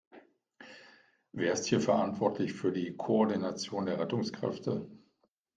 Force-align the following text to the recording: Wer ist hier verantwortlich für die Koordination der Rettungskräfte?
Wer 1.31 1.53
ist 1.53 1.67
hier 1.67 1.79
verantwortlich 1.79 2.53
für 2.53 2.71
die 2.71 2.97
Koordination 2.97 3.85
der 3.85 3.99
Rettungskräfte? 3.99 4.89